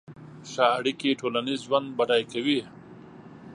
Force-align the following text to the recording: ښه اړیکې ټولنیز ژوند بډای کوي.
ښه 0.51 0.65
اړیکې 0.77 1.19
ټولنیز 1.19 1.59
ژوند 1.67 1.87
بډای 1.97 2.23
کوي. 2.33 2.59